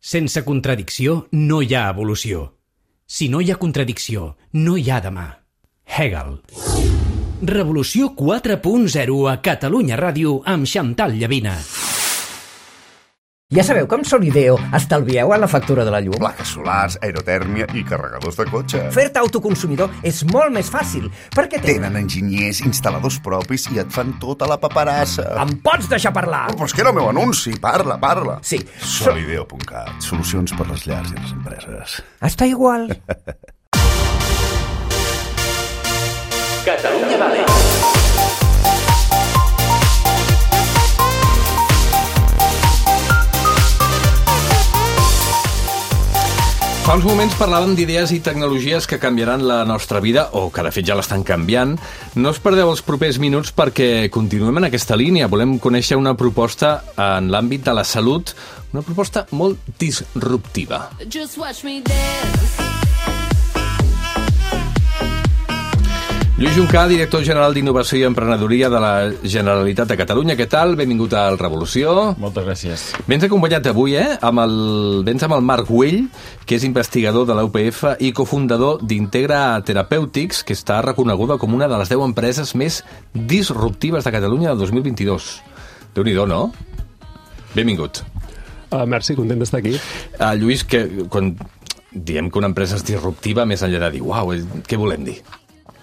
Sense 0.00 0.40
contradicció 0.46 1.26
no 1.32 1.60
hi 1.60 1.74
ha 1.76 1.90
evolució. 1.92 2.46
Si 3.04 3.28
no 3.28 3.42
hi 3.44 3.50
ha 3.52 3.58
contradicció, 3.60 4.30
no 4.56 4.78
hi 4.80 4.88
ha 4.88 5.00
demà. 5.04 5.26
Hegel. 5.84 6.38
Revolució 7.44 8.14
4.0 8.16 9.20
a 9.28 9.36
Catalunya 9.44 10.00
Ràdio 10.00 10.40
amb 10.46 10.64
Xantal 10.64 11.18
Llavina. 11.20 11.58
Ja 13.50 13.64
sabeu 13.66 13.88
com 13.90 14.04
Solideo 14.06 14.52
estalvieu 14.78 15.32
en 15.34 15.40
la 15.42 15.48
factura 15.50 15.82
de 15.82 15.90
la 15.90 15.98
llum? 15.98 16.14
Plaques 16.22 16.52
solars, 16.54 16.94
aerotèrmia 17.02 17.66
i 17.74 17.80
carregadors 17.82 18.36
de 18.38 18.44
cotxe. 18.46 18.82
Fer-te 18.94 19.18
autoconsumidor 19.18 19.90
és 20.06 20.20
molt 20.28 20.54
més 20.54 20.70
fàcil, 20.70 21.08
perquè 21.34 21.58
tenen... 21.58 21.80
Tenen 21.80 21.98
enginyers, 21.98 22.60
instal·ladors 22.62 23.18
propis 23.26 23.66
i 23.74 23.82
et 23.82 23.90
fan 23.90 24.14
tota 24.22 24.46
la 24.46 24.54
paperassa. 24.62 25.26
Em 25.42 25.56
pots 25.66 25.90
deixar 25.90 26.14
parlar? 26.14 26.44
Oh, 26.54 26.60
però 26.60 26.70
és 26.70 26.76
que 26.78 26.84
era 26.86 26.94
el 26.94 26.98
meu 27.00 27.10
anunci. 27.10 27.56
Parla, 27.58 27.98
parla. 27.98 28.38
Sí. 28.46 28.62
So... 28.78 29.10
Solideo.cat. 29.10 29.98
Solucions 29.98 30.54
per 30.54 30.70
les 30.70 30.86
llars 30.86 31.10
i 31.10 31.18
les 31.18 31.34
empreses. 31.34 31.98
Està 32.30 32.46
igual. 32.46 32.86
Catalunya 36.70 37.18
Vale. 37.18 37.49
Fa 46.90 46.96
uns 46.98 47.04
moments 47.06 47.36
parlàvem 47.38 47.76
d'idees 47.78 48.10
i 48.10 48.16
tecnologies 48.18 48.88
que 48.90 48.96
canviaran 48.98 49.44
la 49.46 49.60
nostra 49.62 50.00
vida, 50.02 50.24
o 50.34 50.48
que 50.50 50.64
de 50.66 50.72
fet 50.74 50.88
ja 50.88 50.96
l'estan 50.98 51.22
canviant. 51.22 51.76
No 52.18 52.32
us 52.34 52.40
perdeu 52.42 52.66
els 52.72 52.82
propers 52.82 53.20
minuts 53.22 53.52
perquè 53.54 54.08
continuem 54.10 54.58
en 54.58 54.66
aquesta 54.66 54.98
línia. 54.98 55.28
Volem 55.30 55.60
conèixer 55.62 56.00
una 56.00 56.16
proposta 56.18 56.72
en 56.98 57.30
l'àmbit 57.30 57.62
de 57.68 57.76
la 57.78 57.86
salut, 57.86 58.34
una 58.74 58.82
proposta 58.82 59.22
molt 59.30 59.70
disruptiva. 59.78 60.88
Just 61.06 61.38
watch 61.38 61.62
me 61.62 61.78
dance. 61.86 62.69
Lluís 66.40 66.54
Juncà, 66.56 66.86
director 66.88 67.20
general 67.20 67.52
d'Innovació 67.52 67.98
i 68.00 68.06
Emprenedoria 68.08 68.70
de 68.72 68.78
la 68.80 68.92
Generalitat 69.28 69.90
de 69.90 69.96
Catalunya. 70.00 70.38
Què 70.38 70.46
tal? 70.48 70.70
Benvingut 70.72 71.12
al 71.12 71.34
Revolució. 71.36 72.14
Moltes 72.16 72.46
gràcies. 72.46 72.84
Vens 73.04 73.26
acompanyat 73.26 73.66
avui, 73.68 73.92
eh? 74.00 74.14
Amb 74.24 74.40
el... 74.46 74.54
Vens 75.04 75.26
amb 75.26 75.36
el 75.36 75.44
Marc 75.44 75.68
Güell, 75.68 76.06
que 76.48 76.56
és 76.56 76.64
investigador 76.64 77.26
de 77.28 77.36
la 77.36 77.44
UPF 77.44 77.82
i 78.00 78.14
cofundador 78.16 78.80
d'Integra 78.80 79.60
Therapeutics, 79.68 80.40
que 80.48 80.56
està 80.56 80.78
reconeguda 80.86 81.36
com 81.36 81.52
una 81.58 81.68
de 81.68 81.76
les 81.82 81.92
10 81.92 82.06
empreses 82.06 82.54
més 82.56 82.80
disruptives 83.12 84.08
de 84.08 84.14
Catalunya 84.16 84.54
del 84.54 84.64
2022. 84.64 85.28
déu 85.92 86.08
nhi 86.08 86.16
no? 86.24 86.40
Benvingut. 87.52 88.00
Uh, 88.72 88.86
merci, 88.88 89.12
content 89.12 89.44
d'estar 89.44 89.60
aquí. 89.60 89.76
Uh, 90.16 90.32
Lluís, 90.40 90.64
que 90.64 90.86
quan 91.12 91.34
diem 91.92 92.32
que 92.32 92.40
una 92.40 92.48
empresa 92.48 92.80
és 92.80 92.88
disruptiva, 92.94 93.44
més 93.44 93.60
enllà 93.60 93.84
de 93.90 93.98
dir, 93.98 94.02
uau, 94.08 94.32
eh, 94.32 94.40
què 94.64 94.80
volem 94.80 95.04
dir? 95.04 95.20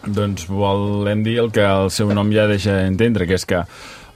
Doncs 0.07 0.47
volem 0.47 1.23
dir 1.25 1.37
el 1.43 1.51
que 1.51 1.65
el 1.67 1.91
seu 1.91 2.11
nom 2.15 2.31
ja 2.31 2.47
deixa 2.47 2.81
entendre, 2.87 3.27
que 3.27 3.35
és 3.35 3.45
que 3.47 3.63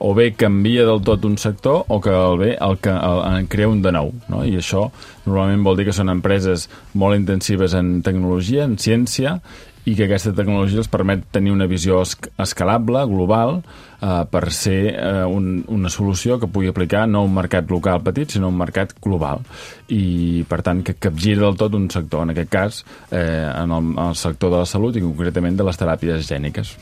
o 0.01 0.15
bé 0.17 0.31
canvia 0.33 0.85
del 0.87 1.03
tot 1.05 1.25
un 1.29 1.35
sector 1.37 1.83
o 1.87 1.99
que 2.01 2.09
el 2.09 2.39
bé 2.39 2.51
el 2.57 2.79
que 2.81 2.89
el, 2.89 3.19
en 3.37 3.47
crea 3.51 3.69
un 3.69 3.83
de 3.85 3.91
nou. 3.93 4.09
No? 4.33 4.41
I 4.47 4.55
això 4.57 4.87
normalment 5.27 5.65
vol 5.67 5.77
dir 5.77 5.85
que 5.89 5.95
són 5.95 6.09
empreses 6.09 6.67
molt 6.97 7.19
intensives 7.19 7.75
en 7.77 7.99
tecnologia, 8.05 8.65
en 8.65 8.79
ciència, 8.81 9.37
i 9.85 9.95
que 9.97 10.05
aquesta 10.05 10.33
tecnologia 10.37 10.81
els 10.81 10.89
permet 10.91 11.23
tenir 11.33 11.53
una 11.53 11.67
visió 11.69 12.01
esc 12.03 12.27
escalable, 12.41 13.01
global, 13.09 13.61
eh, 14.01 14.09
per 14.29 14.43
ser 14.53 14.79
eh, 14.91 15.23
un, 15.25 15.63
una 15.73 15.89
solució 15.89 16.37
que 16.41 16.49
pugui 16.51 16.69
aplicar 16.69 17.07
no 17.09 17.23
un 17.25 17.33
mercat 17.33 17.71
local 17.73 18.03
petit, 18.05 18.35
sinó 18.35 18.51
un 18.51 18.59
mercat 18.59 18.93
global. 19.01 19.41
I, 19.89 20.43
per 20.49 20.61
tant, 20.65 20.83
que 20.85 20.97
capgira 21.01 21.47
del 21.47 21.57
tot 21.57 21.77
un 21.77 21.89
sector, 21.93 22.27
en 22.27 22.35
aquest 22.35 22.53
cas, 22.53 22.83
eh, 23.09 23.49
en 23.55 23.73
el, 23.77 23.95
el 24.09 24.19
sector 24.19 24.53
de 24.53 24.61
la 24.61 24.69
salut 24.69 24.97
i 24.97 25.03
concretament 25.05 25.57
de 25.57 25.67
les 25.67 25.81
teràpies 25.81 26.29
gèniques. 26.29 26.75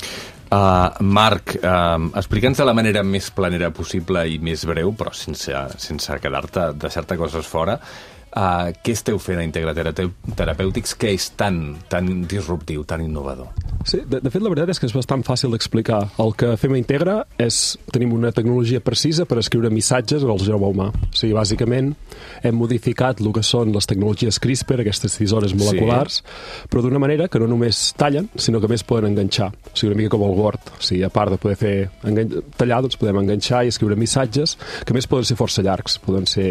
Uh, 0.49 0.89
Marc, 1.05 1.59
uh, 1.61 2.07
explica'ns 2.17 2.57
de 2.57 2.65
la 2.65 2.73
manera 2.73 3.03
més 3.05 3.27
planera 3.29 3.67
possible 3.69 4.23
i 4.25 4.39
més 4.41 4.63
breu, 4.65 4.95
però 4.97 5.11
sense, 5.13 5.53
sense 5.77 6.15
quedar-te, 6.23 6.71
deixar-te 6.81 7.17
coses 7.19 7.45
fora, 7.45 7.75
Uh, 8.29 8.69
què 8.85 8.93
esteu 8.93 9.17
fent 9.17 9.39
a 9.41 9.45
Integra 9.47 9.73
Terapèutics 9.73 10.93
que 10.99 11.15
és 11.15 11.31
tan, 11.39 11.79
tan 11.89 12.27
disruptiu, 12.29 12.85
tan 12.85 13.01
innovador? 13.01 13.49
Sí, 13.85 14.01
de, 14.05 14.19
de 14.19 14.29
fet, 14.31 14.41
la 14.43 14.51
veritat 14.51 14.73
és 14.73 14.81
que 14.81 14.87
és 14.89 14.95
bastant 14.95 15.23
fàcil 15.25 15.53
d'explicar. 15.55 16.01
El 16.21 16.33
que 16.37 16.51
fem 16.59 16.75
a 16.75 16.79
Integra 16.79 17.19
és... 17.39 17.77
Tenim 17.89 18.11
una 18.13 18.31
tecnologia 18.35 18.81
precisa 18.83 19.25
per 19.25 19.39
escriure 19.41 19.71
missatges 19.73 20.23
al 20.23 20.41
genoma 20.43 20.69
humà. 20.69 20.87
O 20.93 21.15
sigui, 21.15 21.31
bàsicament, 21.33 21.93
hem 22.45 22.57
modificat 22.59 23.23
el 23.23 23.31
que 23.35 23.43
són 23.45 23.73
les 23.73 23.87
tecnologies 23.89 24.37
CRISPR, 24.43 24.83
aquestes 24.83 25.17
tisores 25.17 25.55
moleculars, 25.57 26.19
sí. 26.19 26.67
però 26.69 26.83
d'una 26.85 27.01
manera 27.01 27.29
que 27.31 27.41
no 27.41 27.47
només 27.49 27.81
tallen, 27.99 28.29
sinó 28.37 28.61
que 28.61 28.69
més 28.71 28.85
poden 28.87 29.09
enganxar. 29.09 29.49
O 29.49 29.73
sigui, 29.73 29.93
una 29.93 30.01
mica 30.03 30.13
com 30.15 30.27
el 30.27 30.37
Word. 30.37 30.73
O 30.77 30.83
sigui, 30.85 31.01
a 31.07 31.11
part 31.13 31.33
de 31.33 31.41
poder 31.41 31.57
fer 31.59 31.73
engan... 32.07 32.35
tallar, 32.59 32.83
doncs 32.85 32.99
podem 33.01 33.23
enganxar 33.23 33.63
i 33.65 33.73
escriure 33.73 33.97
missatges 33.99 34.57
que 34.85 34.95
més 34.95 35.09
poden 35.09 35.27
ser 35.27 35.39
força 35.39 35.65
llargs. 35.65 35.97
Poden 36.03 36.29
ser 36.29 36.49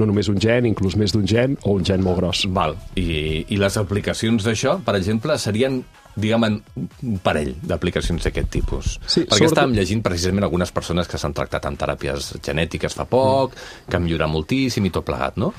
no 0.00 0.08
només 0.08 0.30
un 0.32 0.40
gen, 0.40 0.70
inclús 0.70 0.96
més 0.98 1.14
d'un 1.14 1.26
gen 1.28 1.58
o 1.64 1.76
un 1.76 1.86
gen 1.86 2.04
molt 2.06 2.22
gros. 2.22 2.46
Val. 2.54 2.78
I, 2.96 3.44
i 3.52 3.60
les 3.60 3.76
aplicacions 3.80 4.46
d'això, 4.46 4.78
per 4.84 4.96
exemple, 4.98 5.36
serien 5.38 5.82
diguem, 6.20 6.46
un 6.78 7.20
parell 7.24 7.54
d'aplicacions 7.62 8.26
d'aquest 8.26 8.50
tipus. 8.58 8.96
Sí, 9.06 9.22
Perquè 9.22 9.38
sobretot- 9.38 9.52
estàvem 9.52 9.76
llegint 9.76 10.02
precisament 10.02 10.44
algunes 10.44 10.72
persones 10.74 11.08
que 11.08 11.18
s'han 11.18 11.36
tractat 11.36 11.66
amb 11.66 11.78
teràpies 11.78 12.34
genètiques 12.42 12.94
fa 12.94 13.06
poc, 13.08 13.54
mm. 13.54 13.88
que 13.90 13.96
han 13.96 14.04
millorat 14.04 14.30
moltíssim 14.32 14.86
i 14.86 14.90
tot 14.90 15.06
plegat, 15.08 15.38
no? 15.38 15.52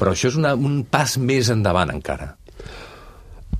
Però 0.00 0.12
això 0.12 0.28
és 0.28 0.36
una, 0.36 0.54
un 0.54 0.84
pas 0.88 1.18
més 1.18 1.50
endavant 1.52 1.90
encara. 1.92 2.34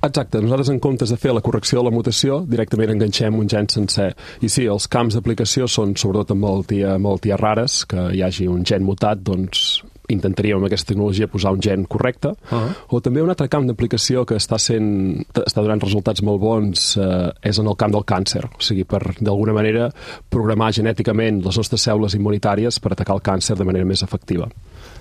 Exacte, 0.01 0.39
nosaltres 0.41 0.71
en 0.73 0.79
comptes 0.81 1.11
de 1.13 1.17
fer 1.21 1.29
la 1.33 1.43
correcció 1.45 1.77
de 1.77 1.85
la 1.85 1.93
mutació, 1.93 2.39
directament 2.49 2.95
enganxem 2.95 3.35
un 3.37 3.47
gen 3.47 3.67
sencer. 3.69 4.15
I 4.41 4.49
sí, 4.49 4.65
els 4.65 4.87
camps 4.89 5.13
d'aplicació 5.13 5.67
són 5.69 5.93
sobretot 5.93 6.33
en 6.33 6.39
malaltia, 6.41 6.95
malalties 6.97 7.39
rares, 7.39 7.75
que 7.85 8.07
hi 8.15 8.23
hagi 8.25 8.47
un 8.49 8.65
gen 8.65 8.81
mutat, 8.87 9.21
doncs 9.21 9.83
intentaríem 10.13 10.59
amb 10.59 10.67
aquesta 10.67 10.91
tecnologia 10.93 11.29
posar 11.31 11.53
un 11.55 11.61
gen 11.63 11.85
correcte, 11.85 12.29
uh 12.29 12.35
-huh. 12.51 12.75
o 12.89 13.01
també 13.01 13.21
un 13.21 13.29
altre 13.29 13.49
camp 13.49 13.67
d'aplicació 13.67 14.25
que 14.25 14.35
està 14.35 14.57
sent, 14.57 15.25
està 15.33 15.61
donant 15.61 15.81
resultats 15.81 16.21
molt 16.21 16.41
bons 16.41 16.97
eh, 16.97 17.31
és 17.41 17.59
en 17.59 17.67
el 17.67 17.75
camp 17.75 17.91
del 17.91 18.05
càncer, 18.05 18.45
o 18.45 18.61
sigui, 18.61 18.83
per 18.83 19.15
d'alguna 19.19 19.53
manera 19.53 19.91
programar 20.29 20.71
genèticament 20.71 21.43
les 21.43 21.57
nostres 21.57 21.87
cèl·lules 21.87 22.15
immunitàries 22.15 22.79
per 22.79 22.91
atacar 22.91 23.15
el 23.15 23.21
càncer 23.21 23.57
de 23.57 23.63
manera 23.63 23.85
més 23.85 24.03
efectiva. 24.03 24.49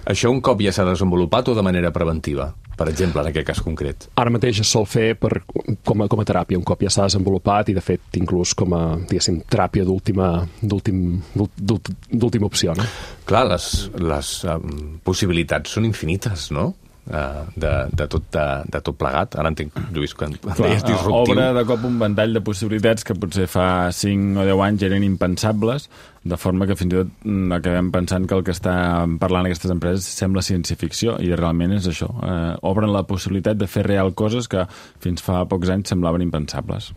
Això 0.04 0.30
un 0.30 0.40
cop 0.40 0.60
ja 0.60 0.72
s'ha 0.72 0.84
desenvolupat 0.84 1.48
o 1.48 1.54
de 1.54 1.62
manera 1.62 1.90
preventiva? 1.90 2.54
Per 2.80 2.86
exemple, 2.88 3.20
en 3.20 3.28
aquest 3.28 3.44
cas 3.50 3.58
concret. 3.60 4.06
Ara 4.16 4.32
mateix 4.32 4.62
es 4.64 4.70
sol 4.72 4.86
fer 4.88 5.10
per, 5.20 5.42
com, 5.84 6.00
a, 6.00 6.06
com 6.08 6.22
a 6.22 6.24
teràpia, 6.24 6.56
un 6.56 6.64
cop 6.64 6.80
ja 6.86 6.88
s'ha 6.94 7.04
desenvolupat 7.10 7.68
i, 7.68 7.74
de 7.76 7.82
fet, 7.84 8.06
inclús 8.16 8.54
com 8.56 8.72
a, 8.72 8.82
diguéssim, 9.04 9.42
teràpia 9.52 9.84
d'última 9.84 10.30
d'últim- 10.62 11.18
d'últ- 11.36 11.92
d'última 12.08 12.48
opció, 12.48 12.72
no? 12.78 12.86
Clar, 13.28 13.44
les, 13.52 13.66
les 14.00 14.30
um, 14.48 14.96
possibilitats 15.04 15.76
són 15.76 15.84
infinites, 15.84 16.48
no? 16.56 16.70
Uh, 17.10 17.48
de, 17.56 17.70
de, 17.96 18.06
tot, 18.06 18.22
de, 18.30 18.42
de 18.70 18.80
tot 18.86 18.94
plegat. 18.94 19.34
Ara 19.40 19.50
entenc, 19.50 19.74
Lluís, 19.90 20.12
quan 20.14 20.30
deies 20.30 20.84
disruptiu... 20.84 21.32
obre 21.32 21.46
de 21.56 21.64
cop 21.66 21.82
un 21.88 21.96
ventall 21.98 22.36
de 22.36 22.42
possibilitats 22.44 23.02
que 23.08 23.16
potser 23.18 23.48
fa 23.50 23.88
5 23.90 24.38
o 24.38 24.44
10 24.46 24.62
anys 24.68 24.84
eren 24.86 25.06
impensables, 25.06 25.88
de 26.22 26.36
forma 26.38 26.68
que 26.68 26.76
fins 26.78 26.92
i 26.92 26.98
tot 27.00 27.10
mm, 27.24 27.56
acabem 27.56 27.88
pensant 27.90 28.28
que 28.28 28.36
el 28.36 28.44
que 28.46 28.54
està 28.54 28.74
parlant 29.18 29.48
aquestes 29.48 29.72
empreses 29.72 30.06
sembla 30.20 30.44
ciència-ficció, 30.44 31.16
i 31.24 31.32
realment 31.32 31.74
és 31.80 31.88
això. 31.90 32.12
Eh, 32.20 32.52
obren 32.70 32.92
la 32.94 33.02
possibilitat 33.08 33.58
de 33.58 33.66
fer 33.70 33.86
real 33.88 34.12
coses 34.14 34.46
que 34.52 34.68
fins 35.02 35.24
fa 35.24 35.40
pocs 35.50 35.72
anys 35.72 35.90
semblaven 35.90 36.22
impensables. 36.22 36.92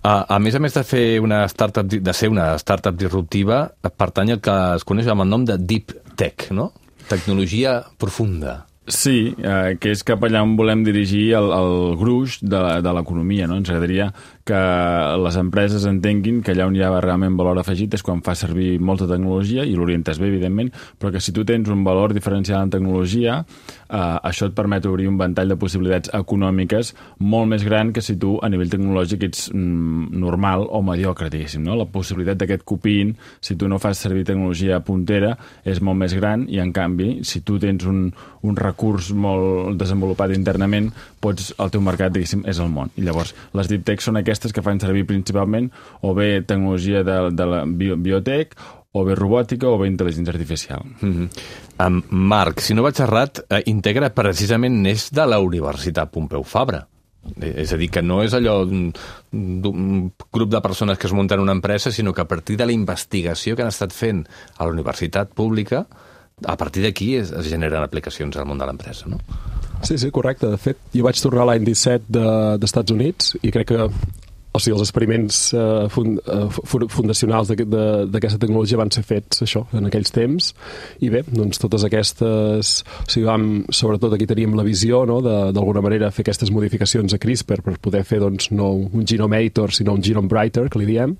A, 0.00 0.24
a 0.24 0.40
més 0.40 0.56
a 0.56 0.62
més 0.62 0.78
de 0.78 0.86
fer 0.86 1.04
una 1.20 1.42
startup, 1.52 1.90
de 1.90 2.16
ser 2.16 2.32
una 2.32 2.54
startup 2.62 2.96
disruptiva, 2.96 3.66
pertany 3.90 4.38
al 4.38 4.40
que 4.40 4.56
es 4.78 4.88
coneix 4.88 5.10
amb 5.10 5.26
el 5.26 5.32
nom 5.34 5.44
de 5.44 5.60
Deep 5.60 5.98
Tech, 6.16 6.48
no? 6.54 6.70
Tecnologia 7.10 7.80
profunda. 7.98 8.69
Sí, 8.88 9.34
eh, 9.36 9.76
que 9.78 9.92
és 9.92 10.00
cap 10.02 10.22
allà 10.24 10.40
on 10.42 10.54
volem 10.56 10.80
dirigir 10.82 11.34
el, 11.38 11.50
el 11.52 11.74
gruix 12.00 12.38
de, 12.40 12.60
de 12.82 12.92
l'economia. 12.96 13.46
No? 13.46 13.58
Ens 13.60 13.68
agradaria 13.68 14.08
que 14.50 14.60
les 15.20 15.36
empreses 15.38 15.84
entenguin 15.86 16.40
que 16.42 16.54
allà 16.54 16.66
on 16.66 16.74
hi 16.74 16.82
ha 16.82 16.88
realment 17.04 17.36
valor 17.38 17.60
afegit 17.60 17.92
és 17.94 18.02
quan 18.02 18.22
fa 18.26 18.34
servir 18.34 18.80
molta 18.82 19.06
tecnologia 19.06 19.66
i 19.68 19.76
l'orientes 19.78 20.18
bé, 20.18 20.30
evidentment, 20.32 20.72
però 20.98 21.12
que 21.14 21.22
si 21.22 21.34
tu 21.36 21.44
tens 21.46 21.68
un 21.70 21.84
valor 21.86 22.14
diferencial 22.16 22.64
en 22.64 22.72
tecnologia, 22.72 23.36
eh, 23.44 24.16
això 24.30 24.48
et 24.48 24.56
permet 24.56 24.88
obrir 24.90 25.06
un 25.12 25.20
ventall 25.20 25.52
de 25.52 25.58
possibilitats 25.60 26.10
econòmiques 26.16 26.94
molt 27.20 27.52
més 27.52 27.66
gran 27.68 27.92
que 27.94 28.02
si 28.02 28.16
tu 28.18 28.38
a 28.42 28.50
nivell 28.50 28.72
tecnològic 28.72 29.28
ets 29.28 29.46
mm, 29.52 30.08
normal 30.24 30.66
o 30.66 30.82
mediocre, 30.82 31.30
diguéssim. 31.30 31.62
No? 31.68 31.78
La 31.78 31.86
possibilitat 31.86 32.42
d'aquest 32.42 32.66
copint, 32.66 33.12
si 33.44 33.54
tu 33.60 33.68
no 33.68 33.78
fas 33.78 34.02
servir 34.02 34.26
tecnologia 34.26 34.80
puntera, 34.82 35.36
és 35.62 35.78
molt 35.84 36.00
més 36.00 36.16
gran 36.16 36.48
i, 36.48 36.58
en 36.64 36.72
canvi, 36.74 37.20
si 37.28 37.44
tu 37.46 37.60
tens 37.62 37.86
un, 37.86 38.08
un 38.42 38.58
recurs 38.70 39.12
molt 39.12 39.76
desenvolupat 39.80 40.34
internament, 40.36 40.90
pots, 41.20 41.52
el 41.60 41.70
teu 41.74 41.84
mercat, 41.84 42.14
diguéssim, 42.14 42.46
és 42.50 42.58
el 42.62 42.70
món. 42.72 42.92
I 42.96 43.06
llavors, 43.06 43.34
les 43.58 43.70
deep 43.70 43.86
tech 43.88 44.04
són 44.04 44.20
aquestes 44.20 44.54
que 44.56 44.64
fan 44.64 44.80
servir 44.80 45.06
principalment 45.10 45.70
o 46.02 46.14
bé 46.16 46.40
tecnologia 46.42 47.04
de, 47.06 47.22
de 47.36 47.48
la 47.48 47.64
bio, 47.66 47.98
biotech 48.00 48.56
o 48.92 49.04
bé 49.06 49.14
robòtica 49.14 49.68
o 49.70 49.78
bé 49.78 49.88
intel·ligència 49.90 50.34
artificial. 50.34 50.82
Mm 51.00 51.10
-hmm. 51.12 51.28
um, 51.86 52.02
Marc, 52.10 52.60
si 52.60 52.74
no 52.74 52.82
vaig 52.82 53.00
errat, 53.00 53.44
eh, 53.48 53.62
Integra 53.66 54.10
precisament 54.10 54.82
neix 54.82 55.10
de 55.10 55.26
la 55.26 55.38
Universitat 55.38 56.10
Pompeu 56.10 56.42
Fabra. 56.42 56.86
Eh, 57.40 57.62
És 57.62 57.72
a 57.72 57.76
dir, 57.76 57.90
que 57.90 58.02
no 58.02 58.22
és 58.22 58.32
allò 58.32 58.64
d'un 58.64 60.12
grup 60.32 60.50
de 60.50 60.60
persones 60.60 60.98
que 60.98 61.06
es 61.06 61.12
munten 61.12 61.40
una 61.40 61.52
empresa, 61.52 61.92
sinó 61.92 62.12
que 62.12 62.22
a 62.22 62.28
partir 62.28 62.56
de 62.56 62.66
la 62.66 62.72
investigació 62.72 63.54
que 63.54 63.62
han 63.62 63.68
estat 63.68 63.92
fent 63.92 64.26
a 64.56 64.64
la 64.64 64.70
universitat 64.70 65.32
pública, 65.32 65.86
a 66.44 66.56
partir 66.56 66.82
d'aquí 66.82 67.14
es, 67.16 67.32
es 67.32 67.46
generen 67.50 67.82
aplicacions 67.82 68.36
al 68.36 68.46
món 68.46 68.58
de 68.58 68.66
l'empresa, 68.66 69.08
no? 69.08 69.18
Sí, 69.82 69.96
sí, 69.98 70.10
correcte. 70.10 70.46
De 70.46 70.58
fet, 70.60 70.76
jo 70.92 71.04
vaig 71.06 71.16
tornar 71.22 71.46
l'any 71.48 71.64
17 71.64 72.04
de- 72.08 72.58
d'Estats 72.60 72.92
Units 72.92 73.36
i 73.42 73.50
crec 73.50 73.68
que 73.72 73.86
o 74.52 74.58
sigui, 74.58 74.72
els 74.74 74.82
experiments 74.82 75.36
eh, 75.54 75.86
fund, 75.88 76.18
eh, 76.26 76.48
fu- 76.50 76.88
fundacionals 76.90 77.48
d'aquest- 77.48 77.70
de- 77.70 78.06
d'aquesta 78.10 78.38
tecnologia 78.42 78.76
van 78.80 78.90
ser 78.90 79.04
fets 79.06 79.42
això, 79.46 79.62
en 79.78 79.86
aquells 79.86 80.10
temps 80.10 80.48
i 81.00 81.08
bé, 81.08 81.22
doncs 81.30 81.60
totes 81.62 81.84
aquestes 81.86 82.72
o 82.82 83.06
sigui, 83.08 83.26
vam, 83.28 83.46
sobretot 83.70 84.12
aquí 84.16 84.26
teníem 84.26 84.56
la 84.58 84.64
visió 84.66 85.04
no, 85.06 85.20
de- 85.22 85.52
d'alguna 85.54 85.80
manera 85.80 86.10
fer 86.10 86.24
aquestes 86.26 86.50
modificacions 86.50 87.14
a 87.14 87.18
CRISPR 87.22 87.62
per 87.62 87.78
poder 87.78 88.02
fer 88.04 88.18
doncs, 88.18 88.50
no 88.50 88.72
un 88.74 89.06
genome 89.06 89.38
editor 89.38 89.70
sinó 89.72 89.94
un 89.94 90.02
genome 90.02 90.28
writer, 90.28 90.68
que 90.68 90.78
li 90.82 90.86
diem 90.86 91.14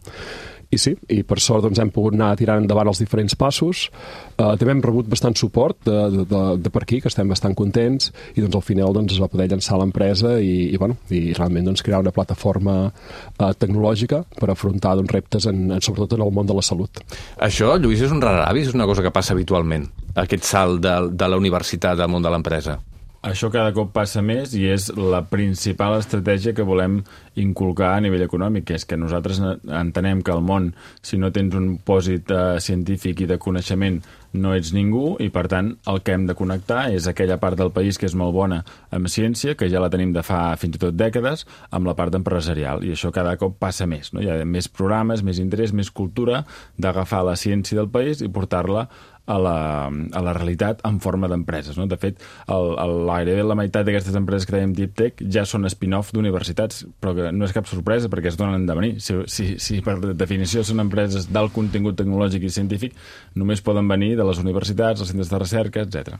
i 0.70 0.78
sí, 0.78 0.92
i 1.10 1.22
per 1.26 1.40
sort 1.42 1.64
doncs, 1.66 1.80
hem 1.82 1.90
pogut 1.90 2.14
anar 2.14 2.30
tirant 2.38 2.62
endavant 2.62 2.90
els 2.92 3.00
diferents 3.02 3.34
passos. 3.38 3.88
Uh, 4.36 4.54
també 4.58 4.76
hem 4.76 4.82
rebut 4.84 5.08
bastant 5.10 5.34
suport 5.38 5.80
de, 5.86 5.96
de, 6.14 6.26
de, 6.30 6.42
de 6.62 6.72
per 6.72 6.84
aquí, 6.84 7.00
que 7.02 7.10
estem 7.10 7.30
bastant 7.30 7.56
contents, 7.58 8.12
i 8.36 8.44
doncs 8.44 8.58
al 8.60 8.64
final 8.66 8.94
doncs, 8.94 9.16
es 9.16 9.22
va 9.22 9.30
poder 9.32 9.48
llançar 9.50 9.80
l'empresa 9.80 10.36
i, 10.38 10.70
i, 10.70 10.76
bueno, 10.78 10.98
i 11.10 11.32
realment 11.34 11.72
doncs, 11.72 11.82
crear 11.86 12.02
una 12.04 12.14
plataforma 12.14 12.76
uh, 12.86 13.50
tecnològica 13.58 14.22
per 14.38 14.52
afrontar 14.54 14.94
doncs, 15.00 15.10
reptes, 15.16 15.48
en, 15.50 15.66
en, 15.74 15.82
sobretot 15.82 16.14
en 16.18 16.26
el 16.26 16.34
món 16.34 16.46
de 16.46 16.54
la 16.54 16.64
salut. 16.66 17.02
Això, 17.42 17.74
Lluís, 17.80 18.04
és 18.06 18.14
un 18.14 18.22
rar 18.22 18.36
avi, 18.44 18.62
és 18.62 18.76
una 18.76 18.86
cosa 18.86 19.02
que 19.02 19.14
passa 19.14 19.34
habitualment, 19.34 19.88
aquest 20.22 20.46
salt 20.46 20.78
de, 20.86 20.94
de 21.10 21.30
la 21.30 21.40
universitat 21.40 21.98
al 21.98 22.14
món 22.14 22.22
de 22.22 22.30
l'empresa. 22.30 22.78
Això 23.20 23.50
cada 23.52 23.74
cop 23.76 23.90
passa 23.92 24.22
més 24.24 24.54
i 24.56 24.62
és 24.72 24.86
la 24.96 25.18
principal 25.28 25.98
estratègia 25.98 26.54
que 26.56 26.64
volem 26.64 27.02
inculcar 27.36 27.90
a 27.92 27.98
nivell 28.00 28.24
econòmic, 28.24 28.64
que 28.70 28.78
és 28.78 28.86
que 28.88 28.96
nosaltres 28.96 29.42
entenem 29.42 30.22
que 30.24 30.32
al 30.32 30.40
món, 30.40 30.70
si 31.04 31.18
no 31.20 31.28
tens 31.28 31.52
un 31.58 31.74
pòsit 31.84 32.32
eh, 32.32 32.56
científic 32.64 33.20
i 33.20 33.28
de 33.28 33.36
coneixement, 33.36 34.00
no 34.40 34.54
ets 34.56 34.70
ningú 34.72 35.18
i, 35.20 35.28
per 35.34 35.44
tant, 35.52 35.68
el 35.90 36.00
que 36.06 36.14
hem 36.16 36.24
de 36.30 36.36
connectar 36.38 36.86
és 36.94 37.10
aquella 37.10 37.36
part 37.42 37.60
del 37.60 37.74
país 37.76 37.98
que 38.00 38.08
és 38.08 38.16
molt 38.16 38.32
bona 38.32 38.62
amb 38.94 39.12
ciència, 39.12 39.52
que 39.52 39.68
ja 39.68 39.84
la 39.84 39.92
tenim 39.92 40.14
de 40.16 40.24
fa 40.24 40.54
fins 40.56 40.78
i 40.78 40.82
tot 40.86 40.96
dècades, 40.96 41.44
amb 41.76 41.90
la 41.90 41.96
part 41.98 42.16
empresarial. 42.16 42.86
I 42.86 42.94
això 42.96 43.12
cada 43.12 43.36
cop 43.36 43.58
passa 43.60 43.84
més. 43.90 44.14
No? 44.14 44.24
Hi 44.24 44.32
ha 44.32 44.40
més 44.48 44.70
programes, 44.72 45.20
més 45.26 45.42
interès, 45.42 45.76
més 45.76 45.92
cultura 45.92 46.46
d'agafar 46.78 47.24
la 47.26 47.36
ciència 47.36 47.76
del 47.82 47.92
país 47.92 48.24
i 48.24 48.32
portar-la 48.32 48.88
a 49.30 49.38
la, 49.38 49.56
a 49.86 50.22
la 50.24 50.34
realitat 50.36 50.82
en 50.88 50.98
forma 51.02 51.28
d'empreses. 51.30 51.78
No? 51.78 51.86
De 51.90 51.98
fet, 52.00 52.20
el, 52.50 52.74
el, 52.82 52.94
gairebé 53.10 53.44
la 53.46 53.56
meitat 53.58 53.86
d'aquestes 53.86 54.16
empreses 54.18 54.48
que 54.48 54.56
dèiem 54.56 54.74
Deep 54.76 54.96
Tech 54.98 55.22
ja 55.36 55.44
són 55.48 55.68
spin-off 55.70 56.12
d'universitats, 56.16 56.84
però 57.00 57.14
que 57.16 57.30
no 57.34 57.46
és 57.46 57.54
cap 57.56 57.68
sorpresa 57.70 58.10
perquè 58.12 58.32
es 58.32 58.38
donen 58.40 58.66
de 58.66 58.76
venir. 58.78 58.92
Si, 59.04 59.16
si, 59.30 59.52
si 59.62 59.80
per 59.86 59.98
definició 60.18 60.64
són 60.66 60.82
empreses 60.84 61.28
d'alt 61.30 61.54
contingut 61.54 61.98
tecnològic 62.00 62.48
i 62.48 62.54
científic, 62.54 62.96
només 63.38 63.62
poden 63.64 63.88
venir 63.90 64.16
de 64.18 64.26
les 64.26 64.42
universitats, 64.42 65.00
els 65.00 65.12
centres 65.12 65.30
de 65.30 65.42
recerca, 65.42 65.86
etc. 65.86 66.18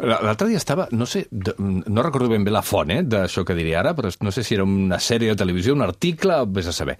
L'altre 0.00 0.48
dia 0.48 0.58
estava, 0.58 0.88
no 0.96 1.06
sé, 1.06 1.26
no 1.30 2.02
recordo 2.02 2.30
ben 2.30 2.44
bé 2.46 2.52
la 2.52 2.62
font 2.64 2.90
eh, 2.90 3.02
d'això 3.04 3.44
que 3.46 3.54
diré 3.54 3.76
ara, 3.78 3.92
però 3.94 4.10
no 4.24 4.32
sé 4.34 4.42
si 4.46 4.56
era 4.56 4.64
una 4.64 4.98
sèrie 4.98 5.30
de 5.30 5.38
televisió, 5.38 5.74
un 5.76 5.84
article, 5.84 6.40
vés 6.48 6.70
a 6.70 6.74
saber. 6.74 6.96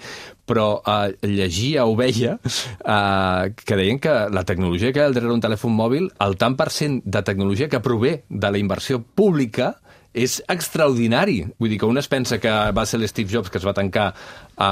Però 0.47 0.67
eh, 0.85 1.17
llegia 1.27 1.87
o 1.89 1.97
veia 1.99 2.37
eh, 2.37 3.53
que 3.57 3.79
deien 3.81 3.99
que 4.03 4.15
la 4.31 4.45
tecnologia 4.47 4.93
que 4.93 5.01
hi 5.01 5.07
ha 5.07 5.11
darrere 5.11 5.40
un 5.41 5.47
telèfon 5.47 5.73
mòbil, 5.73 6.11
el 6.21 6.37
tant 6.37 6.57
per 6.61 6.69
cent 6.75 7.01
de 7.05 7.25
tecnologia 7.25 7.71
que 7.73 7.81
prové 7.81 8.21
de 8.29 8.51
la 8.53 8.61
inversió 8.61 9.01
pública 9.01 9.75
és 10.13 10.41
extraordinari. 10.51 11.45
Vull 11.59 11.71
dir 11.73 11.79
que 11.81 11.89
un 11.89 12.01
es 12.01 12.09
pensa 12.11 12.41
que 12.43 12.51
va 12.75 12.85
ser 12.87 12.99
l'Steve 13.01 13.31
Jobs 13.31 13.51
que 13.51 13.61
es 13.61 13.67
va 13.67 13.77
tancar 13.77 14.09
uh, 14.11 14.65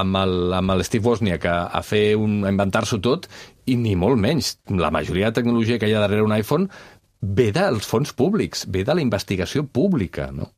amb, 0.00 0.18
el, 0.20 0.36
amb 0.58 0.74
el 0.76 0.84
Steve 0.84 1.08
Wozniak 1.08 1.46
a, 1.48 1.56
a, 1.72 1.82
fer 1.82 2.14
un, 2.20 2.42
a 2.44 2.52
inventar-s'ho 2.52 3.00
tot, 3.02 3.26
i 3.66 3.78
ni 3.80 3.96
molt 3.98 4.20
menys. 4.20 4.58
La 4.70 4.92
majoria 4.94 5.30
de 5.30 5.40
tecnologia 5.40 5.80
que 5.80 5.88
hi 5.88 5.96
ha 5.96 6.04
darrere 6.04 6.26
un 6.26 6.36
iPhone 6.36 6.68
ve 7.20 7.50
dels 7.56 7.88
fons 7.88 8.12
públics, 8.14 8.66
ve 8.70 8.84
de 8.84 8.94
la 8.94 9.02
investigació 9.02 9.64
pública, 9.64 10.28
no? 10.32 10.52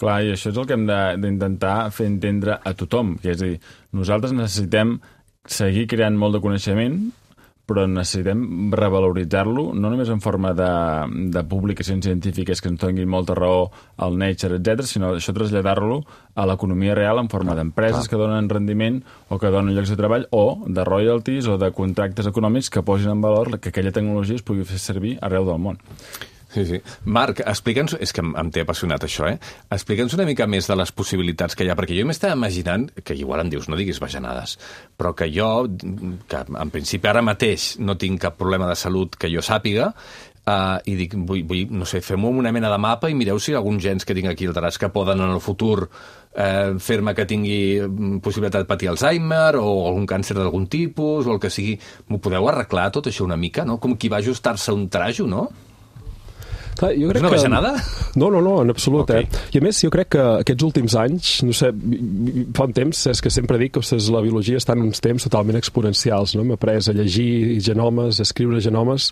Clar, 0.00 0.22
i 0.24 0.30
això 0.32 0.48
és 0.48 0.56
el 0.56 0.64
que 0.64 0.78
hem 0.78 0.86
d'intentar 0.88 1.90
fer 1.92 2.06
entendre 2.08 2.54
a 2.56 2.72
tothom, 2.72 3.18
que 3.20 3.34
és 3.34 3.42
a 3.42 3.50
dir, 3.50 3.58
nosaltres 3.92 4.32
necessitem 4.32 4.94
seguir 5.44 5.84
creant 5.90 6.16
molt 6.16 6.38
de 6.38 6.40
coneixement, 6.40 6.96
però 7.70 7.86
necessitem 7.86 8.72
revaloritzar-lo, 8.74 9.70
no 9.74 9.92
només 9.92 10.10
en 10.10 10.20
forma 10.22 10.50
de, 10.58 10.70
de 11.30 11.44
publicacions 11.46 12.04
científiques 12.04 12.60
que 12.60 12.70
ens 12.72 12.80
donin 12.82 13.08
molta 13.10 13.36
raó 13.38 13.68
al 14.02 14.18
Nature, 14.18 14.58
etc, 14.58 14.82
sinó 14.88 15.12
això 15.14 15.34
traslladar-lo 15.36 16.00
a 16.34 16.46
l'economia 16.50 16.96
real 16.98 17.22
en 17.22 17.30
forma 17.30 17.54
d'empreses 17.54 18.10
que 18.10 18.18
donen 18.18 18.50
rendiment 18.50 19.00
o 19.28 19.38
que 19.38 19.52
donen 19.54 19.76
llocs 19.76 19.94
de 19.94 19.98
treball 20.00 20.26
o 20.34 20.44
de 20.66 20.84
royalties 20.86 21.46
o 21.46 21.56
de 21.60 21.70
contractes 21.76 22.26
econòmics 22.30 22.70
que 22.74 22.82
posin 22.82 23.14
en 23.14 23.22
valor 23.22 23.58
que 23.58 23.70
aquella 23.70 23.94
tecnologia 23.94 24.38
es 24.38 24.46
pugui 24.46 24.66
fer 24.66 24.82
servir 24.82 25.16
arreu 25.22 25.46
del 25.46 25.62
món. 25.62 25.80
Sí, 26.50 26.64
sí. 26.66 26.80
Marc, 27.04 27.42
explica'ns... 27.46 27.94
És 28.02 28.12
que 28.14 28.24
em, 28.24 28.50
té 28.50 28.64
apassionat 28.64 29.04
això, 29.06 29.28
eh? 29.30 29.36
Explica'ns 29.70 30.16
una 30.16 30.26
mica 30.26 30.48
més 30.50 30.66
de 30.66 30.76
les 30.78 30.90
possibilitats 30.90 31.54
que 31.54 31.66
hi 31.66 31.70
ha, 31.70 31.76
perquè 31.78 31.98
jo 31.98 32.06
m'estava 32.08 32.38
imaginant, 32.38 32.88
que 33.06 33.14
igual 33.18 33.44
em 33.44 33.52
dius, 33.52 33.68
no 33.70 33.78
diguis 33.78 34.02
bajanades, 34.02 34.56
però 34.98 35.14
que 35.14 35.30
jo, 35.30 35.50
que 36.30 36.42
en 36.42 36.74
principi 36.74 37.10
ara 37.10 37.22
mateix 37.22 37.76
no 37.78 37.94
tinc 38.00 38.24
cap 38.26 38.38
problema 38.40 38.66
de 38.70 38.78
salut 38.78 39.14
que 39.20 39.30
jo 39.32 39.44
sàpiga, 39.46 39.92
Uh, 40.50 40.80
i 40.88 40.94
dic, 40.96 41.12
vull, 41.28 41.42
vull, 41.46 41.68
no 41.76 41.84
sé, 41.86 42.00
fem-ho 42.02 42.30
una 42.32 42.50
mena 42.50 42.70
de 42.72 42.78
mapa 42.80 43.10
i 43.12 43.14
mireu 43.14 43.38
si 43.38 43.52
hi 43.52 43.54
ha 43.54 43.58
alguns 43.60 43.84
gens 43.84 44.06
que 44.08 44.16
tinc 44.16 44.30
aquí 44.30 44.48
alterats 44.48 44.80
que 44.80 44.88
poden 44.90 45.20
en 45.20 45.34
el 45.34 45.42
futur 45.44 45.84
eh, 46.32 46.72
fer-me 46.80 47.14
que 47.14 47.26
tingui 47.28 47.58
mm, 47.84 48.20
possibilitat 48.24 48.64
de 48.64 48.70
patir 48.70 48.88
Alzheimer 48.90 49.60
o 49.60 49.68
algun 49.90 50.08
càncer 50.10 50.38
d'algun 50.38 50.64
tipus 50.72 51.28
o 51.28 51.34
el 51.36 51.42
que 51.42 51.52
sigui. 51.52 51.76
M'ho 52.08 52.18
podeu 52.24 52.48
arreglar 52.48 52.88
tot 52.94 53.12
això 53.12 53.28
una 53.28 53.38
mica, 53.38 53.66
no? 53.68 53.76
Com 53.84 53.98
qui 54.00 54.10
va 54.10 54.24
ajustar-se 54.24 54.72
un 54.74 54.88
trajo, 54.88 55.28
no? 55.28 55.48
Clar, 56.80 56.94
jo 56.96 57.10
És 57.12 57.20
una 57.20 57.30
bajanada? 57.32 57.74
No, 58.16 58.30
no, 58.32 58.40
no, 58.40 58.54
en 58.62 58.72
absolut, 58.72 59.02
Ok. 59.04 59.10
okay. 59.10 59.28
eh? 59.28 59.42
I 59.52 59.60
a 59.60 59.64
més, 59.66 59.82
jo 59.84 59.90
crec 59.92 60.14
que 60.16 60.22
aquests 60.40 60.64
últims 60.64 60.96
anys, 60.96 61.32
no 61.44 61.52
sé, 61.56 61.68
fa 62.56 62.66
un 62.68 62.72
temps, 62.76 63.04
és 63.12 63.20
que 63.20 63.32
sempre 63.32 63.60
dic 63.60 63.74
que 63.76 63.82
ostres, 63.84 64.08
la 64.12 64.22
biologia 64.24 64.60
està 64.60 64.72
en 64.78 64.86
uns 64.88 65.02
temps 65.04 65.28
totalment 65.28 65.60
exponencials, 65.60 66.34
no? 66.38 66.46
Hem 66.46 66.54
après 66.56 66.80
a 66.80 66.96
llegir 66.96 67.60
genomes, 67.60 68.18
a 68.20 68.26
escriure 68.26 68.62
genomes, 68.64 69.10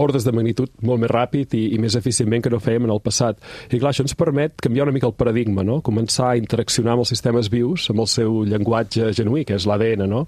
ordres 0.00 0.24
de 0.26 0.32
magnitud 0.34 0.70
molt 0.82 1.02
més 1.02 1.10
ràpid 1.10 1.54
i, 1.54 1.62
i 1.74 1.78
més 1.82 1.94
eficientment 1.98 2.42
que 2.44 2.52
no 2.52 2.60
fèiem 2.62 2.88
en 2.88 2.92
el 2.94 3.00
passat. 3.04 3.38
I 3.70 3.78
clar, 3.78 3.92
això 3.92 4.04
ens 4.04 4.16
permet 4.18 4.56
canviar 4.62 4.88
una 4.88 4.94
mica 4.94 5.08
el 5.08 5.16
paradigma, 5.18 5.64
no? 5.66 5.80
Començar 5.86 6.32
a 6.32 6.38
interaccionar 6.40 6.94
amb 6.94 7.04
els 7.04 7.12
sistemes 7.14 7.50
vius, 7.52 7.88
amb 7.92 8.02
el 8.04 8.10
seu 8.10 8.42
llenguatge 8.48 9.12
genuí, 9.16 9.44
que 9.46 9.58
és 9.58 9.66
l'ADN, 9.70 10.06
no? 10.10 10.24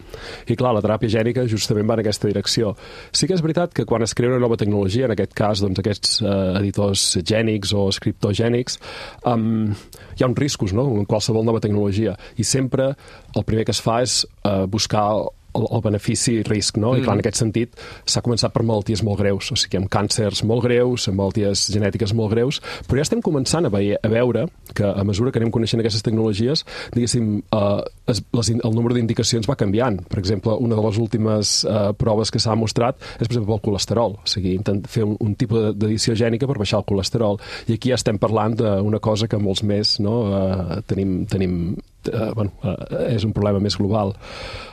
I 0.46 0.56
clar, 0.58 0.74
la 0.76 0.84
teràpia 0.84 1.16
gènica 1.18 1.46
justament 1.50 1.88
va 1.88 1.98
en 1.98 2.04
aquesta 2.04 2.30
direcció. 2.30 2.74
Sí 3.12 3.28
que 3.28 3.36
és 3.36 3.44
veritat 3.44 3.74
que 3.76 3.86
quan 3.88 4.06
es 4.06 4.14
crea 4.16 4.32
una 4.32 4.42
nova 4.42 4.58
tecnologia, 4.60 5.06
en 5.10 5.16
aquest 5.16 5.34
cas, 5.36 5.62
doncs, 5.64 5.82
aquests 5.82 6.20
eh, 6.22 6.36
editors 6.62 7.06
gènics 7.26 7.74
o 7.76 7.88
escriptogènics, 7.90 8.78
um, 9.26 9.72
hi 10.16 10.22
ha 10.24 10.30
uns 10.30 10.38
riscos, 10.38 10.76
no?, 10.76 10.86
en 10.96 11.08
qualsevol 11.10 11.46
nova 11.46 11.62
tecnologia. 11.64 12.16
I 12.38 12.46
sempre 12.46 12.92
el 13.36 13.44
primer 13.44 13.66
que 13.66 13.74
es 13.74 13.82
fa 13.82 14.00
és 14.04 14.22
eh, 14.46 14.64
buscar 14.70 15.08
el, 15.56 15.66
el 15.76 15.84
benefici-risc, 15.84 16.80
no? 16.82 16.92
Mm. 16.92 17.00
I 17.00 17.06
clar, 17.06 17.16
en 17.16 17.24
aquest 17.24 17.40
sentit 17.42 17.76
s'ha 18.04 18.22
començat 18.24 18.54
per 18.54 18.64
malalties 18.66 19.02
molt 19.06 19.20
greus, 19.22 19.50
o 19.52 19.58
sigui, 19.58 19.80
amb 19.80 19.90
càncers 19.92 20.42
molt 20.48 20.64
greus, 20.66 21.08
amb 21.10 21.20
malalties 21.20 21.66
genètiques 21.74 22.14
molt 22.16 22.34
greus, 22.34 22.60
però 22.86 23.00
ja 23.00 23.06
estem 23.06 23.22
començant 23.24 23.68
a, 23.68 23.72
veure, 23.72 23.98
a 24.02 24.12
veure 24.12 24.46
que 24.76 24.86
a 24.86 25.04
mesura 25.06 25.32
que 25.32 25.40
anem 25.42 25.52
coneixent 25.54 25.82
aquestes 25.82 26.04
tecnologies, 26.06 26.64
diguéssim, 26.94 27.40
eh, 27.40 27.82
es, 28.12 28.22
les, 28.36 28.52
el 28.56 28.76
número 28.76 28.96
d'indicacions 28.96 29.48
va 29.48 29.58
canviant. 29.58 29.98
Per 30.10 30.20
exemple, 30.22 30.54
una 30.62 30.78
de 30.78 30.86
les 30.86 31.00
últimes 31.02 31.56
eh, 31.64 31.90
proves 31.98 32.32
que 32.32 32.42
s'ha 32.42 32.56
mostrat 32.58 33.00
és, 33.16 33.26
per 33.26 33.32
exemple, 33.32 33.56
el 33.56 33.64
colesterol, 33.64 34.18
o 34.20 34.30
sigui, 34.30 34.56
intent 34.58 34.84
fer 34.90 35.06
un, 35.06 35.16
un 35.22 35.34
tipus 35.38 35.72
d'edició 35.74 36.16
gènica 36.18 36.48
per 36.48 36.58
baixar 36.60 36.82
el 36.82 36.88
colesterol. 36.88 37.40
I 37.66 37.76
aquí 37.76 37.92
ja 37.92 38.00
estem 38.00 38.20
parlant 38.22 38.56
d'una 38.60 39.00
cosa 39.02 39.28
que 39.30 39.40
molts 39.40 39.64
més 39.66 39.96
no, 40.04 40.16
eh, 40.36 40.80
tenim, 40.88 41.18
tenim 41.30 41.60
eh, 42.08 42.30
bueno, 42.34 42.52
eh, 42.62 43.14
és 43.16 43.26
un 43.26 43.34
problema 43.36 43.60
més 43.62 43.76
global. 43.78 44.14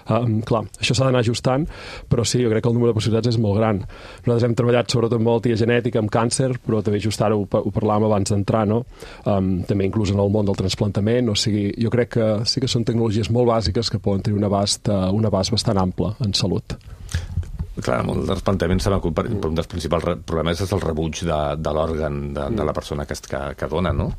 Um, 0.04 0.42
clar, 0.44 0.66
això 0.82 0.96
s'ha 0.98 1.06
d'anar 1.08 1.22
ajustant, 1.24 1.66
però 2.12 2.26
sí, 2.28 2.42
jo 2.44 2.50
crec 2.52 2.66
que 2.66 2.72
el 2.72 2.76
número 2.76 2.92
de 2.92 2.98
possibilitats 2.98 3.32
és 3.32 3.40
molt 3.40 3.56
gran. 3.60 3.80
Nosaltres 4.26 4.48
hem 4.50 4.56
treballat 4.60 4.92
sobretot 4.92 5.16
amb 5.20 5.30
malaltia 5.30 5.60
genètica, 5.60 6.02
amb 6.02 6.12
càncer, 6.12 6.52
però 6.66 6.82
també 6.84 7.00
just 7.04 7.24
ara 7.24 7.38
ho, 7.40 7.46
ho 7.46 7.72
parlàvem 7.76 8.10
abans 8.10 8.34
d'entrar, 8.34 8.66
no? 8.68 8.84
Um, 9.24 9.54
també 9.70 9.88
inclús 9.88 10.12
en 10.12 10.20
el 10.20 10.34
món 10.34 10.50
del 10.50 10.60
transplantament, 10.60 11.32
o 11.32 11.38
sigui, 11.40 11.70
jo 11.80 11.94
crec 11.94 12.16
que 12.18 12.32
sí 12.50 12.64
que 12.64 12.72
són 12.72 12.84
tecnologies 12.88 13.32
molt 13.32 13.52
bàsiques 13.54 13.92
que 13.94 14.02
poden 14.04 14.26
tenir 14.26 14.42
un 14.42 14.50
abast, 14.50 14.92
uh, 14.92 15.08
un 15.16 15.32
abast 15.32 15.56
bastant 15.56 15.80
ample 15.80 16.16
en 16.26 16.36
salut. 16.36 16.76
Clar, 17.74 18.04
un 18.06 18.20
dels 18.28 18.44
plantejaments 18.46 18.86
se 18.86 18.92
m'acut 18.94 19.16
per, 19.18 19.24
per 19.26 19.50
un 19.50 19.56
dels 19.58 19.70
principals 19.70 20.06
problemes 20.28 20.60
és 20.62 20.74
el 20.76 20.82
rebuig 20.84 21.24
de, 21.26 21.40
de 21.58 21.72
l'òrgan 21.74 22.20
de, 22.36 22.44
de 22.54 22.68
la 22.68 22.76
persona 22.76 23.08
que, 23.10 23.18
que, 23.26 23.42
que 23.58 23.70
dona, 23.72 23.90
no? 23.98 24.12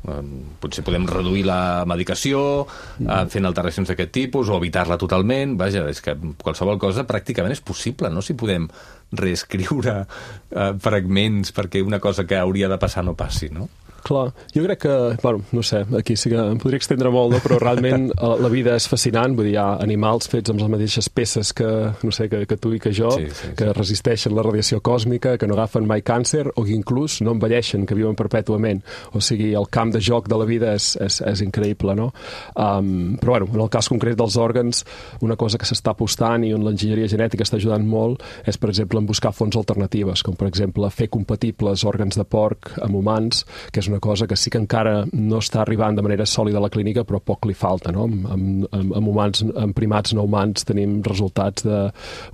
Potser 0.59 0.83
podem 0.83 1.07
reduir 1.07 1.45
la 1.47 1.59
medicació 1.87 2.41
eh, 2.65 3.21
fent 3.31 3.47
alteracions 3.47 3.93
d'aquest 3.93 4.11
tipus 4.17 4.51
o 4.51 4.59
evitar-la 4.59 4.99
totalment. 4.99 5.55
Vaja, 5.61 5.85
és 5.87 6.03
que 6.03 6.17
qualsevol 6.43 6.81
cosa 6.83 7.07
pràcticament 7.07 7.55
és 7.55 7.63
possible, 7.63 8.11
no? 8.11 8.25
Si 8.25 8.35
podem 8.35 8.67
reescriure 9.15 10.01
eh, 10.03 10.71
fragments 10.83 11.55
perquè 11.55 11.85
una 11.85 12.03
cosa 12.03 12.27
que 12.27 12.41
hauria 12.41 12.67
de 12.67 12.81
passar 12.81 13.07
no 13.07 13.15
passi, 13.15 13.53
no? 13.55 13.69
Clar, 14.05 14.27
jo 14.53 14.61
crec 14.61 14.83
que, 14.83 14.95
bueno, 15.23 15.41
no 15.51 15.63
sé, 15.63 15.83
aquí 15.97 16.15
sí 16.15 16.29
que 16.29 16.37
em 16.37 16.59
podria 16.61 16.77
extendre 16.77 17.09
molt, 17.09 17.33
no? 17.33 17.39
però 17.41 17.57
realment 17.61 18.11
eh, 18.13 18.33
la 18.37 18.51
vida 18.53 18.75
és 18.77 18.85
fascinant, 18.89 19.33
vull 19.33 19.47
dir, 19.49 19.55
hi 19.55 19.61
ha 19.61 19.79
animals 19.81 20.29
fets 20.29 20.51
amb 20.53 20.61
les 20.61 20.69
mateixes 20.69 21.09
peces 21.09 21.53
que, 21.57 21.69
no 22.05 22.13
sé, 22.13 22.27
que, 22.29 22.43
que 22.45 22.57
tu 22.61 22.75
i 22.75 22.81
que 22.81 22.93
jo, 22.93 23.09
Sí, 23.15 23.29
sí, 23.33 23.53
que 23.57 23.65
sí. 23.65 23.73
resisteixen 23.73 24.35
la 24.35 24.43
radiació 24.45 24.81
còsmica, 24.85 25.35
que 25.41 25.47
no 25.49 25.55
agafen 25.57 25.87
mai 25.89 26.03
càncer, 26.05 26.43
o 26.53 26.65
que 26.65 26.75
inclús 26.75 27.17
no 27.25 27.33
envelleixen, 27.33 27.87
que 27.89 27.97
viuen 27.97 28.17
perpètuament. 28.19 28.83
O 29.17 29.21
sigui, 29.23 29.51
el 29.57 29.69
camp 29.73 29.93
de 29.95 30.01
joc 30.03 30.29
de 30.29 30.37
la 30.37 30.47
vida 30.49 30.73
és, 30.77 30.91
és, 31.01 31.19
és 31.25 31.41
increïble, 31.45 31.95
no? 31.97 32.11
Um, 32.53 33.15
però, 33.21 33.35
bueno, 33.39 33.49
en 33.53 33.65
el 33.65 33.71
cas 33.73 33.89
concret 33.91 34.17
dels 34.19 34.37
òrgans, 34.37 34.83
una 35.25 35.37
cosa 35.39 35.57
que 35.61 35.67
s'està 35.69 35.95
apostant 35.95 36.45
i 36.45 36.53
on 36.53 36.65
l'enginyeria 36.65 37.09
genètica 37.09 37.45
està 37.45 37.57
ajudant 37.57 37.85
molt 37.87 38.23
és, 38.45 38.57
per 38.57 38.69
exemple, 38.69 39.01
en 39.01 39.09
buscar 39.09 39.33
fonts 39.35 39.57
alternatives, 39.57 40.23
com, 40.25 40.37
per 40.37 40.49
exemple, 40.51 40.89
fer 40.93 41.09
compatibles 41.13 41.85
òrgans 41.87 42.19
de 42.19 42.27
porc 42.27 42.75
amb 42.85 43.01
humans, 43.01 43.45
que 43.71 43.81
és 43.81 43.89
una 43.91 43.94
cosa 43.99 44.27
que 44.27 44.37
sí 44.39 44.51
que 44.51 44.61
encara 44.61 45.03
no 45.13 45.39
està 45.43 45.61
arribant 45.63 45.97
de 45.97 46.05
manera 46.05 46.25
sòlida 46.29 46.59
a 46.59 46.65
la 46.65 46.71
clínica, 46.73 47.05
però 47.07 47.21
poc 47.23 47.47
li 47.49 47.55
falta, 47.57 47.93
no? 47.95 48.05
Amb, 48.09 48.27
amb, 48.31 48.65
amb, 48.75 49.09
humans, 49.11 49.43
amb 49.55 49.75
primats 49.77 50.15
no 50.17 50.25
humans 50.27 50.67
tenim 50.67 51.01
resultats 51.05 51.65
de 51.67 51.81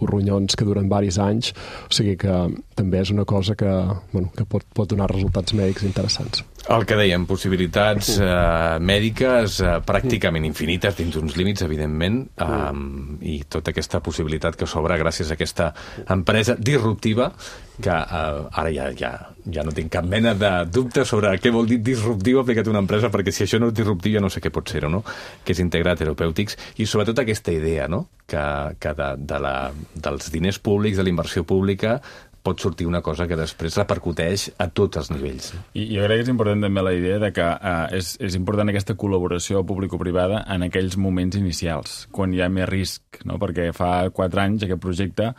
ronyons 0.01 0.55
que 0.57 0.67
duren 0.67 0.89
varis 0.91 1.19
anys, 1.21 1.53
o 1.87 1.93
sigui 1.93 2.17
que 2.21 2.37
també 2.75 3.01
és 3.01 3.11
una 3.13 3.25
cosa 3.25 3.55
que, 3.55 3.71
bueno, 4.13 4.31
que 4.37 4.45
pot, 4.45 4.65
pot 4.75 4.89
donar 4.89 5.11
resultats 5.11 5.55
mèdics 5.57 5.87
interessants. 5.87 6.45
El 6.69 6.83
que 6.85 6.93
dèiem, 6.93 7.23
possibilitats 7.25 8.11
eh, 8.21 8.27
mèdiques 8.85 9.57
eh, 9.65 9.71
pràcticament 9.85 10.45
infinites 10.45 10.93
dins 10.99 11.15
uns 11.17 11.33
límits, 11.39 11.63
evidentment, 11.65 12.19
eh, 12.37 12.83
i 13.33 13.39
tota 13.49 13.73
aquesta 13.73 14.01
possibilitat 14.05 14.59
que 14.59 14.69
s'obre 14.69 14.99
gràcies 15.01 15.31
a 15.31 15.37
aquesta 15.39 15.71
empresa 16.13 16.55
disruptiva 16.59 17.31
que 17.81 17.89
eh, 17.89 18.61
ara 18.61 18.71
ja, 18.71 18.91
ja, 18.93 19.11
ja 19.49 19.65
no 19.65 19.73
tinc 19.73 19.89
cap 19.97 20.05
mena 20.05 20.35
de 20.37 20.51
dubte 20.69 21.03
sobre 21.07 21.33
què 21.41 21.51
vol 21.51 21.67
dir 21.67 21.81
disruptiu 21.81 22.43
aplicat 22.43 22.69
a 22.69 22.73
una 22.75 22.83
empresa, 22.85 23.09
perquè 23.09 23.33
si 23.33 23.47
això 23.47 23.59
no 23.59 23.71
és 23.71 23.77
disruptiu 23.81 24.19
ja 24.19 24.23
no 24.23 24.29
sé 24.29 24.43
què 24.43 24.53
pot 24.53 24.69
ser-ho, 24.69 24.91
no? 24.93 25.01
Que 25.43 25.55
és 25.55 25.63
integrar 25.65 25.97
terapèutics 25.97 26.59
i 26.77 26.85
sobretot 26.85 27.23
aquesta 27.25 27.55
idea, 27.55 27.89
no?, 27.89 28.05
que, 28.31 28.43
que 28.79 28.93
de, 28.95 29.13
de 29.27 29.39
la, 29.43 29.55
dels 29.95 30.29
diners 30.31 30.61
públics, 30.61 31.01
de 31.01 31.03
la 31.03 31.11
inversió 31.11 31.43
pública, 31.43 31.97
pot 32.43 32.61
sortir 32.61 32.87
una 32.89 33.01
cosa 33.05 33.27
que 33.29 33.37
després 33.37 33.77
repercuteix 33.77 34.47
a 34.61 34.67
tots 34.73 35.01
els 35.01 35.11
nivells. 35.13 35.51
I 35.77 35.87
jo 35.93 36.05
crec 36.05 36.21
que 36.21 36.25
és 36.25 36.31
important 36.33 36.65
també 36.65 36.83
la 36.85 36.93
idea 36.97 37.19
de 37.21 37.31
que 37.35 37.47
eh, 37.47 37.97
és, 37.99 38.15
és 38.23 38.37
important 38.37 38.71
aquesta 38.71 38.97
col·laboració 38.99 39.63
público-privada 39.67 40.43
en 40.53 40.65
aquells 40.67 40.97
moments 40.97 41.37
inicials, 41.39 42.05
quan 42.11 42.33
hi 42.33 42.41
ha 42.41 42.49
més 42.49 42.69
risc, 42.69 43.21
no? 43.29 43.39
perquè 43.41 43.71
fa 43.77 44.09
4 44.09 44.45
anys 44.45 44.65
aquest 44.67 44.81
projecte, 44.81 45.31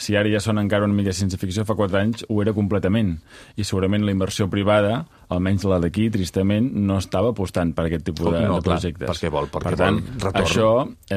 si 0.00 0.16
ara 0.16 0.30
ja 0.32 0.40
són 0.40 0.56
encara 0.62 0.86
una 0.88 0.96
mica 0.96 1.12
ciència-ficció, 1.12 1.66
fa 1.68 1.76
4 1.76 1.98
anys 2.00 2.24
ho 2.32 2.40
era 2.40 2.54
completament. 2.56 3.18
I 3.60 3.64
segurament 3.68 4.02
la 4.06 4.14
inversió 4.14 4.48
privada, 4.48 5.02
almenys 5.30 5.66
la 5.68 5.76
d'aquí, 5.78 6.08
tristament, 6.10 6.70
no 6.74 6.96
estava 6.98 7.30
apostant 7.34 7.74
per 7.76 7.84
aquest 7.90 8.06
tipus 8.08 8.32
de, 8.32 8.40
No, 8.48 8.56
de 8.58 8.64
clar, 8.64 8.78
projectes. 8.80 9.10
perquè 9.12 9.30
vol- 9.30 9.50
perquè 9.52 9.68
per 9.70 9.76
tant, 9.78 10.00
vol 10.00 10.32
retorn. 10.32 10.40
això 10.42 10.70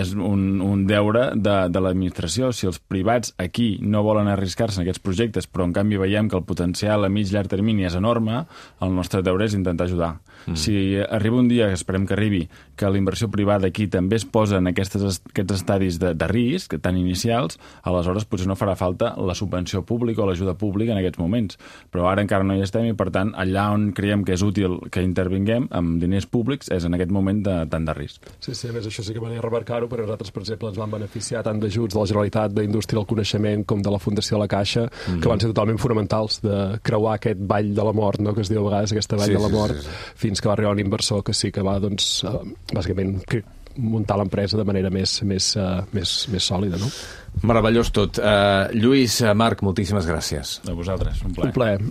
és 0.03 0.11
un, 0.13 0.59
un 0.61 0.83
deure 0.85 1.29
de, 1.33 1.55
de 1.71 1.79
l'administració. 1.81 2.51
Si 2.53 2.67
els 2.67 2.77
privats 2.79 3.33
aquí 3.39 3.77
no 3.81 4.03
volen 4.03 4.27
arriscar-se 4.27 4.81
en 4.81 4.85
aquests 4.85 5.01
projectes, 5.01 5.47
però 5.47 5.63
en 5.65 5.73
canvi 5.73 5.97
veiem 5.97 6.27
que 6.29 6.35
el 6.37 6.43
potencial 6.43 7.05
a 7.05 7.09
mig 7.09 7.31
llarg 7.31 7.47
termini 7.49 7.85
és 7.87 7.95
enorme, 7.95 8.43
el 8.83 8.93
nostre 8.93 9.23
deure 9.23 9.45
és 9.47 9.55
intentar 9.55 9.87
ajudar. 9.87 10.17
Mm. 10.45 10.55
Si 10.59 10.75
arriba 10.99 11.37
un 11.39 11.47
dia, 11.47 11.69
que 11.71 11.73
esperem 11.79 12.05
que 12.05 12.13
arribi, 12.17 12.49
que 12.75 12.89
la 12.89 12.97
inversió 12.99 13.29
privada 13.31 13.67
aquí 13.67 13.87
també 13.87 14.17
es 14.17 14.25
posa 14.25 14.57
en 14.59 14.67
aquestes, 14.67 15.21
aquests 15.31 15.53
estadis 15.61 15.99
de, 16.01 16.13
de 16.13 16.27
risc, 16.27 16.75
tan 16.83 16.97
inicials, 16.99 17.57
aleshores 17.83 18.25
potser 18.27 18.47
no 18.49 18.57
farà 18.59 18.72
falta 18.79 19.13
la 19.17 19.35
subvenció 19.37 19.83
pública 19.87 20.23
o 20.23 20.27
l'ajuda 20.29 20.55
pública 20.59 20.93
en 20.93 21.01
aquests 21.01 21.19
moments. 21.21 21.59
Però 21.93 22.07
ara 22.09 22.23
encara 22.23 22.45
no 22.47 22.57
hi 22.57 22.63
estem 22.65 22.87
i, 22.89 22.95
per 22.97 23.09
tant, 23.13 23.33
allà 23.39 23.69
on 23.73 23.91
creiem 23.95 24.23
que 24.25 24.35
és 24.37 24.43
útil 24.45 24.79
que 24.93 25.03
intervinguem 25.05 25.67
amb 25.71 25.99
diners 26.01 26.27
públics 26.29 26.71
és 26.73 26.87
en 26.87 26.97
aquest 26.97 27.13
moment 27.13 27.43
de, 27.45 27.57
tant 27.71 27.87
de 27.87 27.95
risc. 27.97 28.29
Sí, 28.39 28.55
sí, 28.55 28.69
a 28.69 28.75
més 28.75 28.87
això 28.89 29.05
sí 29.05 29.13
que 29.13 29.21
m'agradaria 29.21 29.45
remarcar-ho, 29.45 29.89
perquè 29.91 30.07
nosaltres, 30.07 30.33
per 30.33 30.43
exemple, 30.43 30.71
ens 30.71 30.81
vam 30.81 30.97
beneficiar 30.97 31.43
tant 31.45 31.61
d'ajuts 31.61 31.95
de 31.95 32.01
la 32.01 32.09
Generalitat 32.09 32.55
d'Indústria 32.57 32.99
del 32.99 33.09
Coneixement 33.09 33.65
com 33.69 33.83
de 33.83 33.93
la 33.93 34.01
Fundació 34.03 34.37
de 34.37 34.43
la 34.43 34.49
Caixa, 34.51 34.85
mm. 34.87 35.21
que 35.23 35.31
van 35.31 35.41
ser 35.41 35.51
totalment 35.53 35.81
fonamentals 35.81 36.39
de 36.43 36.59
creuar 36.83 37.17
aquest 37.17 37.41
vall 37.49 37.73
de 37.75 37.87
la 37.89 37.95
mort, 37.95 38.21
no?, 38.23 38.35
que 38.35 38.43
es 38.45 38.51
diu 38.51 38.63
a 38.63 38.69
vegades 38.69 38.95
aquesta 38.95 39.19
vall 39.19 39.31
Sí, 39.31 39.37
de 39.37 39.43
la 39.43 39.51
sí, 39.51 39.57
mort, 39.57 39.79
sí, 39.79 39.89
sí. 39.89 40.15
fins 40.25 40.41
que 40.41 40.49
va 40.49 40.57
arribar 40.57 40.75
un 40.75 40.83
inversor 40.83 41.23
que 41.23 41.35
sí 41.37 41.51
que 41.53 41.63
va, 41.65 41.79
doncs, 41.83 42.23
eh, 42.27 42.39
bàsicament, 42.73 43.19
que 43.29 43.43
muntar 43.77 44.17
l'empresa 44.19 44.59
de 44.59 44.65
manera 44.67 44.91
més, 44.93 45.15
més, 45.27 45.53
uh, 45.57 45.81
més, 45.95 46.15
més 46.33 46.49
sòlida, 46.49 46.77
no? 46.81 46.89
Meravellós 47.49 47.89
tot. 47.95 48.19
Uh, 48.21 48.69
Lluís, 48.77 49.19
uh, 49.23 49.33
Marc, 49.37 49.63
moltíssimes 49.65 50.05
gràcies. 50.09 50.59
A 50.69 50.75
vosaltres, 50.77 51.23
un 51.25 51.33
plaer. 51.33 51.49
Un 51.49 51.55
plaer. 51.55 51.81